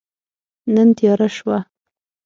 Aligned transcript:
نن 0.73 0.89
تیاره 0.97 1.27
شوه 1.35 1.57